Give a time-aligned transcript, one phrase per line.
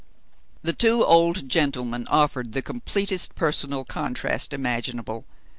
[0.63, 5.25] The two old gentlemen offered the completest personal contrast imaginable.